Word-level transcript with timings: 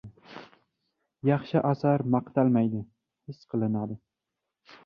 Yaxshi 1.29 1.61
asar 1.73 2.03
maqtalmaydi, 2.15 2.81
his 3.29 3.45
qilinadi. 3.53 4.01